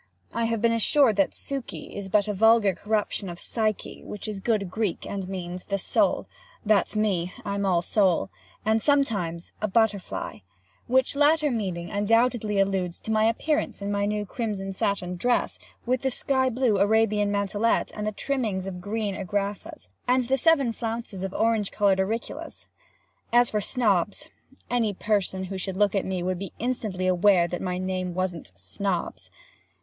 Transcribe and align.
I 0.33 0.45
have 0.45 0.63
been 0.63 0.71
assured 0.71 1.15
that 1.17 1.35
Suky 1.35 1.95
is 1.95 2.09
but 2.09 2.27
a 2.27 2.33
vulgar 2.33 2.73
corruption 2.73 3.29
of 3.29 3.39
Psyche, 3.39 4.01
which 4.03 4.27
is 4.27 4.39
good 4.39 4.71
Greek, 4.71 5.05
and 5.05 5.29
means 5.29 5.65
"the 5.65 5.77
soul" 5.77 6.25
(that's 6.65 6.95
me, 6.95 7.33
I'm 7.45 7.67
all 7.67 7.83
soul) 7.83 8.31
and 8.65 8.81
sometimes 8.81 9.53
"a 9.61 9.67
butterfly," 9.67 10.39
which 10.87 11.15
latter 11.15 11.51
meaning 11.51 11.91
undoubtedly 11.91 12.57
alludes 12.59 12.97
to 12.97 13.11
my 13.11 13.25
appearance 13.25 13.79
in 13.79 13.91
my 13.91 14.07
new 14.07 14.25
crimson 14.25 14.73
satin 14.73 15.17
dress, 15.17 15.59
with 15.85 16.01
the 16.01 16.09
sky 16.09 16.49
blue 16.49 16.79
Arabian 16.79 17.31
mantelet, 17.31 17.91
and 17.95 18.07
the 18.07 18.11
trimmings 18.11 18.65
of 18.65 18.81
green 18.81 19.13
agraffas, 19.13 19.87
and 20.07 20.23
the 20.23 20.35
seven 20.39 20.71
flounces 20.73 21.21
of 21.21 21.31
orange 21.31 21.69
colored 21.71 21.99
auriculas. 21.99 22.65
As 23.31 23.51
for 23.51 23.61
Snobbs—any 23.61 24.95
person 24.95 25.43
who 25.43 25.59
should 25.59 25.77
look 25.77 25.93
at 25.93 26.05
me 26.05 26.23
would 26.23 26.39
be 26.39 26.53
instantly 26.57 27.05
aware 27.05 27.47
that 27.47 27.61
my 27.61 27.77
name 27.77 28.15
wasn't 28.15 28.51
Snobbs. 28.55 29.29